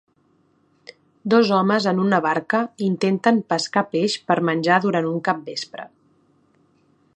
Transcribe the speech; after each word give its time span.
Dos 1.33 1.51
homes 1.57 1.85
en 1.91 2.01
una 2.05 2.21
barca 2.27 2.61
intenten 2.87 3.39
pescar 3.53 3.85
peix 3.93 4.17
per 4.31 4.41
menjar 4.51 4.81
durant 4.87 5.11
un 5.13 5.23
capvespre. 5.31 5.89